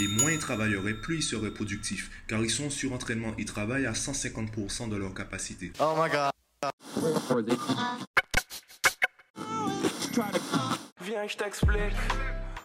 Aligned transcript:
Et 0.00 0.08
moins 0.08 0.32
ils 0.32 0.38
travailleraient, 0.38 0.94
plus 0.94 1.18
ils 1.18 1.22
seraient 1.22 1.52
productifs. 1.52 2.10
Car 2.26 2.42
ils 2.42 2.50
sont 2.50 2.68
sur 2.68 2.92
entraînement, 2.92 3.32
ils 3.38 3.44
travaillent 3.44 3.86
à 3.86 3.92
150% 3.92 4.88
de 4.88 4.96
leur 4.96 5.14
capacité. 5.14 5.72
Oh 5.78 5.94
my 5.96 6.10
god. 6.10 6.32
Viens, 11.04 11.28
je 11.28 11.36
t'explique. 11.36 11.78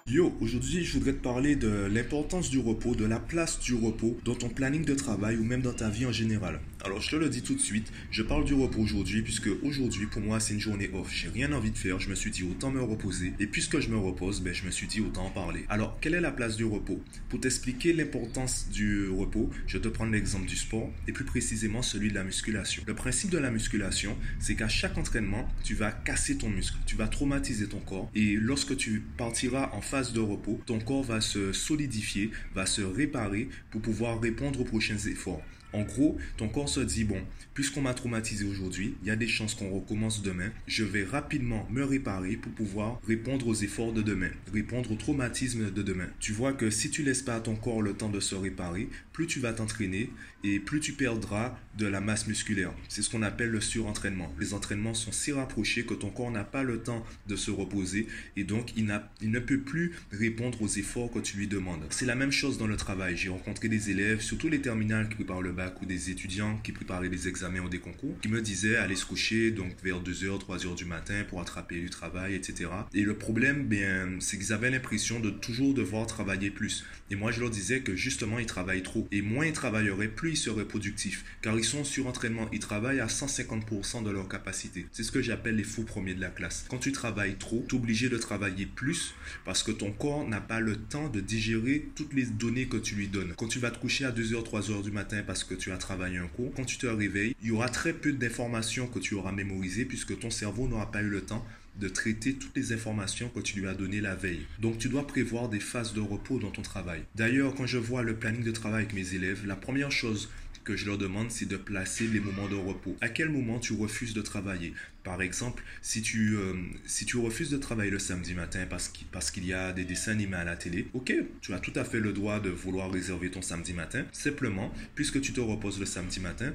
Yo, 0.07 0.35
aujourd'hui 0.41 0.83
je 0.83 0.97
voudrais 0.97 1.13
te 1.13 1.21
parler 1.21 1.55
de 1.55 1.85
l'importance 1.85 2.49
du 2.49 2.57
repos, 2.57 2.95
de 2.95 3.05
la 3.05 3.19
place 3.19 3.59
du 3.59 3.75
repos 3.75 4.17
dans 4.25 4.33
ton 4.33 4.49
planning 4.49 4.83
de 4.83 4.95
travail 4.95 5.37
ou 5.37 5.43
même 5.43 5.61
dans 5.61 5.73
ta 5.73 5.87
vie 5.89 6.07
en 6.07 6.11
général. 6.11 6.59
Alors 6.85 7.01
je 7.01 7.09
te 7.09 7.17
le 7.17 7.27
dis 7.27 7.41
tout 7.41 7.55
de 7.55 7.59
suite, 7.59 7.91
je 8.09 8.23
parle 8.23 8.45
du 8.45 8.53
repos 8.53 8.79
aujourd'hui 8.79 9.21
puisque 9.21 9.49
aujourd'hui 9.63 10.05
pour 10.05 10.21
moi 10.21 10.39
c'est 10.39 10.53
une 10.53 10.61
journée 10.61 10.89
off. 10.93 11.11
J'ai 11.13 11.27
rien 11.27 11.51
envie 11.51 11.71
de 11.71 11.77
faire, 11.77 11.99
je 11.99 12.09
me 12.09 12.15
suis 12.15 12.31
dit 12.31 12.43
autant 12.43 12.71
me 12.71 12.81
reposer 12.81 13.33
et 13.37 13.47
puisque 13.47 13.81
je 13.81 13.89
me 13.89 13.97
repose, 13.97 14.39
ben, 14.41 14.53
je 14.53 14.65
me 14.65 14.71
suis 14.71 14.87
dit 14.87 15.01
autant 15.01 15.25
en 15.25 15.29
parler. 15.29 15.65
Alors 15.67 15.99
quelle 15.99 16.13
est 16.13 16.21
la 16.21 16.31
place 16.31 16.55
du 16.55 16.63
repos? 16.63 17.03
Pour 17.27 17.41
t'expliquer 17.41 17.91
l'importance 17.91 18.69
du 18.71 19.09
repos, 19.09 19.49
je 19.67 19.77
te 19.77 19.89
prends 19.89 20.05
l'exemple 20.05 20.45
du 20.45 20.55
sport 20.55 20.89
et 21.05 21.11
plus 21.11 21.25
précisément 21.25 21.81
celui 21.81 22.11
de 22.11 22.15
la 22.15 22.23
musculation. 22.23 22.81
Le 22.87 22.95
principe 22.95 23.31
de 23.31 23.39
la 23.39 23.51
musculation, 23.51 24.17
c'est 24.39 24.55
qu'à 24.55 24.69
chaque 24.69 24.97
entraînement, 24.97 25.49
tu 25.65 25.75
vas 25.75 25.91
casser 25.91 26.37
ton 26.37 26.49
muscle, 26.49 26.77
tu 26.85 26.95
vas 26.95 27.09
traumatiser 27.09 27.67
ton 27.67 27.79
corps 27.79 28.09
et 28.15 28.35
lorsque 28.35 28.77
tu 28.77 29.03
partiras 29.17 29.69
en 29.73 29.81
phase 29.81 30.13
de 30.13 30.21
repos, 30.21 30.61
ton 30.65 30.79
corps 30.79 31.03
va 31.03 31.19
se 31.19 31.51
solidifier, 31.51 32.31
va 32.55 32.65
se 32.65 32.81
réparer 32.81 33.49
pour 33.69 33.81
pouvoir 33.81 34.21
répondre 34.21 34.61
aux 34.61 34.65
prochains 34.65 34.97
efforts. 34.97 35.41
En 35.71 35.83
gros, 35.83 36.17
ton 36.37 36.49
corps 36.49 36.69
se 36.69 36.79
dit, 36.79 37.03
bon, 37.03 37.21
puisqu'on 37.53 37.81
m'a 37.81 37.93
traumatisé 37.93 38.45
aujourd'hui, 38.45 38.95
il 39.03 39.07
y 39.07 39.11
a 39.11 39.15
des 39.15 39.27
chances 39.27 39.53
qu'on 39.53 39.69
recommence 39.69 40.23
demain, 40.23 40.49
je 40.65 40.83
vais 40.83 41.03
rapidement 41.03 41.67
me 41.69 41.83
réparer 41.83 42.37
pour 42.37 42.51
pouvoir 42.53 42.99
répondre 43.07 43.47
aux 43.47 43.53
efforts 43.53 43.93
de 43.93 44.01
demain, 44.01 44.31
répondre 44.51 44.91
au 44.91 44.95
traumatisme 44.95 45.71
de 45.71 45.81
demain. 45.83 46.07
Tu 46.19 46.31
vois 46.31 46.53
que 46.53 46.69
si 46.69 46.89
tu 46.89 47.03
laisses 47.03 47.21
pas 47.21 47.35
à 47.35 47.39
ton 47.39 47.55
corps 47.55 47.81
le 47.81 47.93
temps 47.93 48.09
de 48.09 48.19
se 48.19 48.35
réparer, 48.35 48.89
plus 49.13 49.27
tu 49.27 49.39
vas 49.39 49.53
t'entraîner 49.53 50.09
et 50.43 50.59
plus 50.59 50.79
tu 50.79 50.93
perdras 50.93 51.57
de 51.77 51.85
la 51.85 52.01
masse 52.01 52.27
musculaire. 52.27 52.73
C'est 52.87 53.01
ce 53.01 53.09
qu'on 53.09 53.21
appelle 53.21 53.49
le 53.49 53.61
surentraînement. 53.61 54.33
Les 54.39 54.53
entraînements 54.53 54.93
sont 54.93 55.11
si 55.11 55.31
rapprochés 55.31 55.85
que 55.85 55.93
ton 55.93 56.09
corps 56.09 56.31
n'a 56.31 56.43
pas 56.43 56.63
le 56.63 56.79
temps 56.79 57.05
de 57.27 57.35
se 57.35 57.51
reposer 57.51 58.07
et 58.37 58.43
donc 58.43 58.73
il, 58.77 58.93
il 59.21 59.31
ne 59.31 59.39
peut 59.39 59.59
plus 59.59 59.93
répondre 60.11 60.61
aux 60.61 60.67
efforts 60.67 61.11
que 61.11 61.19
tu 61.19 61.37
lui 61.37 61.47
demandes. 61.47 61.83
C'est 61.89 62.05
la 62.05 62.15
même 62.15 62.31
chose 62.31 62.57
dans 62.57 62.67
le 62.67 62.77
travail. 62.77 63.17
J'ai 63.17 63.29
rencontré 63.29 63.67
des 63.67 63.91
élèves, 63.91 64.21
surtout 64.21 64.49
les 64.49 64.61
terminales 64.61 65.09
qui 65.09 65.15
préparent 65.15 65.41
le 65.41 65.51
ou 65.81 65.85
des 65.85 66.09
étudiants 66.09 66.57
qui 66.63 66.71
préparaient 66.71 67.09
des 67.09 67.27
examens 67.27 67.59
ou 67.59 67.69
des 67.69 67.79
concours, 67.79 68.17
qui 68.21 68.29
me 68.29 68.41
disaient 68.41 68.77
aller 68.77 68.95
se 68.95 69.05
coucher 69.05 69.51
donc 69.51 69.71
vers 69.83 70.01
2h, 70.01 70.39
3h 70.39 70.75
du 70.75 70.85
matin 70.85 71.23
pour 71.27 71.41
attraper 71.41 71.79
du 71.79 71.89
travail, 71.89 72.35
etc. 72.35 72.69
Et 72.93 73.01
le 73.01 73.15
problème, 73.15 73.65
bien, 73.65 74.09
c'est 74.19 74.37
qu'ils 74.37 74.53
avaient 74.53 74.71
l'impression 74.71 75.19
de 75.19 75.29
toujours 75.29 75.73
devoir 75.73 76.07
travailler 76.07 76.51
plus. 76.51 76.85
Et 77.11 77.15
moi, 77.15 77.31
je 77.31 77.39
leur 77.39 77.49
disais 77.49 77.81
que 77.81 77.95
justement, 77.95 78.39
ils 78.39 78.45
travaillent 78.45 78.83
trop. 78.83 79.07
Et 79.11 79.21
moins 79.21 79.45
ils 79.45 79.53
travailleraient, 79.53 80.07
plus 80.07 80.31
ils 80.31 80.37
seraient 80.37 80.65
productifs. 80.65 81.25
Car 81.41 81.57
ils 81.57 81.63
sont 81.63 81.83
sur 81.83 82.07
entraînement. 82.07 82.47
Ils 82.51 82.59
travaillent 82.59 82.99
à 82.99 83.07
150% 83.07 84.03
de 84.03 84.09
leur 84.11 84.27
capacité. 84.27 84.85
C'est 84.91 85.03
ce 85.03 85.11
que 85.11 85.21
j'appelle 85.21 85.55
les 85.55 85.63
faux 85.63 85.83
premiers 85.83 86.13
de 86.13 86.21
la 86.21 86.29
classe. 86.29 86.65
Quand 86.69 86.77
tu 86.77 86.91
travailles 86.91 87.35
trop, 87.37 87.65
tu 87.67 87.75
es 87.75 87.79
obligé 87.79 88.09
de 88.09 88.17
travailler 88.17 88.65
plus 88.65 89.13
parce 89.45 89.63
que 89.63 89.71
ton 89.71 89.91
corps 89.91 90.27
n'a 90.27 90.41
pas 90.41 90.59
le 90.59 90.75
temps 90.75 91.09
de 91.09 91.19
digérer 91.19 91.89
toutes 91.95 92.13
les 92.13 92.25
données 92.25 92.67
que 92.67 92.77
tu 92.77 92.95
lui 92.95 93.07
donnes. 93.07 93.33
Quand 93.37 93.47
tu 93.47 93.59
vas 93.59 93.71
te 93.71 93.79
coucher 93.79 94.05
à 94.05 94.11
2h, 94.11 94.43
3h 94.43 94.83
du 94.83 94.91
matin 94.91 95.23
parce 95.25 95.43
que 95.43 95.48
tu 95.55 95.71
as 95.71 95.77
travaillé 95.77 96.17
un 96.17 96.27
cours, 96.27 96.51
quand 96.55 96.65
tu 96.65 96.77
te 96.77 96.87
réveilles, 96.87 97.35
il 97.41 97.49
y 97.49 97.51
aura 97.51 97.69
très 97.69 97.93
peu 97.93 98.11
d'informations 98.11 98.87
que 98.87 98.99
tu 98.99 99.13
auras 99.15 99.31
mémorisées 99.31 99.85
puisque 99.85 100.17
ton 100.19 100.29
cerveau 100.29 100.67
n'aura 100.67 100.91
pas 100.91 101.01
eu 101.01 101.09
le 101.09 101.21
temps 101.21 101.45
de 101.79 101.87
traiter 101.87 102.33
toutes 102.33 102.55
les 102.55 102.73
informations 102.73 103.29
que 103.29 103.39
tu 103.39 103.59
lui 103.59 103.67
as 103.67 103.73
données 103.73 104.01
la 104.01 104.15
veille. 104.15 104.45
Donc 104.59 104.77
tu 104.77 104.89
dois 104.89 105.07
prévoir 105.07 105.49
des 105.49 105.59
phases 105.59 105.93
de 105.93 106.01
repos 106.01 106.39
dans 106.39 106.51
ton 106.51 106.61
travail. 106.61 107.03
D'ailleurs, 107.15 107.55
quand 107.55 107.65
je 107.65 107.77
vois 107.77 108.03
le 108.03 108.15
planning 108.15 108.43
de 108.43 108.51
travail 108.51 108.83
avec 108.83 108.93
mes 108.93 109.15
élèves, 109.15 109.45
la 109.45 109.55
première 109.55 109.91
chose 109.91 110.29
que 110.63 110.75
je 110.75 110.85
leur 110.85 110.97
demande, 110.97 111.31
c'est 111.31 111.47
de 111.47 111.57
placer 111.57 112.05
les 112.07 112.19
moments 112.19 112.47
de 112.47 112.55
repos. 112.55 112.95
À 113.01 113.09
quel 113.09 113.29
moment 113.29 113.59
tu 113.59 113.73
refuses 113.73 114.13
de 114.13 114.21
travailler? 114.21 114.73
Par 115.03 115.21
exemple, 115.21 115.63
si 115.81 116.01
tu, 116.01 116.35
euh, 116.35 116.53
si 116.85 117.05
tu 117.05 117.17
refuses 117.17 117.49
de 117.49 117.57
travailler 117.57 117.91
le 117.91 117.99
samedi 117.99 118.33
matin 118.33 118.65
parce 118.69 119.31
qu'il 119.31 119.45
y 119.45 119.53
a 119.53 119.71
des 119.71 119.85
dessins 119.85 120.11
animés 120.11 120.37
à 120.37 120.43
la 120.43 120.55
télé, 120.55 120.87
ok, 120.93 121.13
tu 121.41 121.53
as 121.53 121.59
tout 121.59 121.73
à 121.75 121.83
fait 121.83 121.99
le 121.99 122.11
droit 122.13 122.39
de 122.39 122.49
vouloir 122.49 122.91
réserver 122.91 123.31
ton 123.31 123.41
samedi 123.41 123.73
matin. 123.73 124.05
Simplement, 124.11 124.73
puisque 124.95 125.21
tu 125.21 125.31
te 125.31 125.39
reposes 125.39 125.79
le 125.79 125.85
samedi 125.85 126.19
matin, 126.19 126.53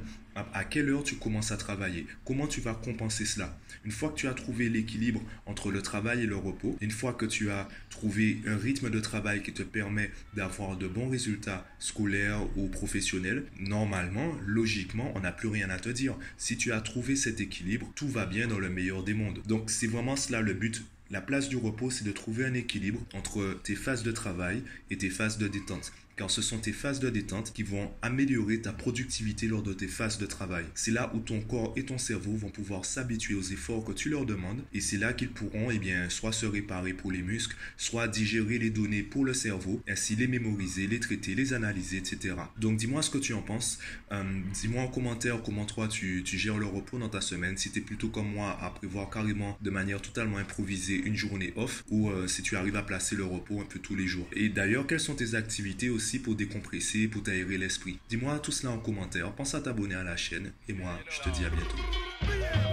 à 0.53 0.65
quelle 0.65 0.91
heure 0.91 1.05
tu 1.05 1.17
commences 1.17 1.53
à 1.53 1.57
travailler? 1.57 2.07
Comment 2.25 2.47
tu 2.47 2.61
vas 2.61 2.75
compenser 2.75 3.25
cela? 3.25 3.57
Une 3.85 3.93
fois 3.93 4.11
que 4.11 4.17
tu 4.17 4.27
as 4.27 4.35
trouvé 4.35 4.69
l'équilibre 4.69 5.23
entre 5.47 5.71
le 5.71 5.81
travail 5.81 6.23
et 6.23 6.27
le 6.27 6.37
repos, 6.37 6.77
une 6.81 6.91
fois 6.91 7.13
que 7.13 7.27
tu 7.27 7.51
as 7.51 7.69
trouvé 7.91 8.41
un 8.47 8.57
rythme 8.57 8.91
de 8.91 9.01
travail 9.01 9.43
qui 9.43 9.53
te 9.53 9.63
permet 9.63 10.11
d'avoir 10.35 10.77
de 10.77 10.89
bons 10.89 11.09
résultats 11.09 11.67
scolaires 11.79 12.41
ou 12.57 12.67
professionnels, 12.69 13.45
normalement, 13.61 14.35
logiquement, 14.45 15.13
on 15.15 15.21
n'a 15.21 15.33
plus 15.33 15.49
rien 15.49 15.71
à 15.71 15.79
te 15.79 15.89
dire. 15.89 16.17
Si 16.37 16.57
tu 16.57 16.73
as 16.73 16.81
trouvé 16.81 17.15
cet 17.15 17.41
équilibre, 17.41 17.91
tout 17.95 18.09
va 18.09 18.27
dans 18.43 18.59
le 18.59 18.69
meilleur 18.69 19.03
des 19.03 19.15
mondes. 19.15 19.41
Donc 19.47 19.71
c'est 19.71 19.87
vraiment 19.87 20.17
cela 20.17 20.41
le 20.41 20.55
but 20.55 20.85
la 21.15 21.21
place 21.21 21.49
du 21.49 21.57
repos, 21.57 21.91
c'est 21.91 22.03
de 22.03 22.11
trouver 22.11 22.45
un 22.45 22.55
équilibre 22.55 23.01
entre 23.15 23.61
tes 23.63 23.77
phases 23.77 24.03
de 24.03 24.11
travail 24.11 24.65
et 24.91 24.99
tes 24.99 25.11
phases 25.11 25.39
de 25.39 25.47
détente 25.47 25.93
car 26.17 26.31
ce 26.31 26.43
sont 26.43 26.59
tes 26.59 26.73
phases 26.73 27.01
de 27.01 27.11
détente 27.11 27.53
qui 27.53 27.63
vont 27.63 27.91
améliorer 28.03 28.61
ta 28.61 28.73
productivité 28.73 29.47
lors 29.49 29.63
de 29.63 29.73
tes 29.73 29.89
phases 29.89 30.19
de 30.19 30.27
travail. 30.27 30.65
C'est 30.75 30.91
là 30.91 31.11
où 31.15 31.19
ton 31.19 31.41
corps 31.41 31.73
et 31.77 31.85
ton 31.85 31.99
cerveau 31.99 32.37
vont 32.37 32.51
pouvoir 32.51 32.85
s'habituer 32.85 33.35
aux 33.35 33.43
efforts 33.43 33.85
que 33.85 33.93
tu 33.93 34.11
leur 34.11 34.25
demandes 34.25 34.63
et 34.73 34.81
c'est 34.81 34.97
là 34.97 35.13
qu'ils 35.13 35.31
pourront 35.31 35.71
eh 35.71 35.79
bien, 35.79 36.09
soit 36.09 36.33
se 36.33 36.47
réparer 36.47 36.93
pour 36.93 37.11
les 37.11 37.23
muscles, 37.23 37.57
soit 37.77 38.09
digérer 38.09 38.59
les 38.59 38.71
données 38.71 39.03
pour 39.03 39.25
le 39.25 39.35
cerveau, 39.35 39.83
ainsi 39.89 40.17
les 40.17 40.29
mémoriser, 40.29 40.87
les 40.87 41.01
traiter, 41.01 41.35
les 41.35 41.53
analyser, 41.53 41.99
etc. 41.99 42.35
Donc 42.59 42.77
dis-moi 42.77 43.03
ce 43.03 43.11
que 43.11 43.19
tu 43.19 43.35
en 43.35 43.43
penses. 43.43 43.79
Euh, 44.13 44.23
dis-moi 44.53 44.83
en 44.83 44.89
commentaire 44.89 45.43
comment 45.43 45.65
toi 45.65 45.89
tu, 45.89 46.23
tu 46.25 46.39
gères 46.39 46.59
le 46.59 46.67
repos 46.67 46.99
dans 46.99 47.09
ta 47.09 47.21
semaine, 47.21 47.57
si 47.57 47.71
tu 47.71 47.81
es 47.81 47.83
plutôt 47.83 48.09
comme 48.09 48.31
moi 48.31 48.57
à 48.61 48.71
prévoir 48.71 49.11
carrément 49.11 49.59
de 49.61 49.71
manière 49.71 50.01
totalement 50.01 50.39
improvisée 50.39 51.03
une 51.05 51.17
journée 51.17 51.53
off 51.57 51.85
ou 51.91 52.11
euh, 52.11 52.27
si 52.27 52.43
tu 52.43 52.57
arrives 52.57 52.77
à 52.77 52.83
placer 52.83 53.17
le 53.17 53.25
repos 53.25 53.61
un 53.61 53.65
peu 53.65 53.79
tous 53.79 53.97
les 53.97 54.07
jours. 54.07 54.27
Et 54.35 54.49
d'ailleurs, 54.49 54.87
quelles 54.87 55.01
sont 55.01 55.15
tes 55.15 55.35
activités 55.35 55.91
aussi 55.91 56.19
pour 56.19 56.35
décompresser, 56.35 57.09
pour 57.09 57.23
t'aérer 57.23 57.59
l'esprit? 57.59 57.99
Dis-moi 58.09 58.39
tout 58.39 58.53
cela 58.53 58.73
en 58.73 58.79
commentaire, 58.79 59.33
pense 59.33 59.55
à 59.55 59.61
t'abonner 59.61 59.95
à 59.95 60.05
la 60.05 60.17
chaîne 60.17 60.53
et 60.69 60.73
moi 60.73 60.99
je 61.11 61.21
te 61.21 61.35
dis 61.35 61.45
à 61.45 61.51
bientôt. 61.51 62.64